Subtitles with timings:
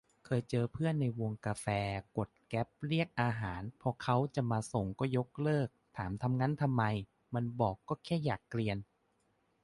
[0.25, 1.67] เคยเจอเพื่อนในวงกาแฟ
[2.17, 6.83] กดแกร็ปเรียกอาหารพอเค้าจะมาส่งก็ยกเลิก ถามทำงั้นทำไม
[7.33, 8.77] มันบอกก็แค่อยากเกรียน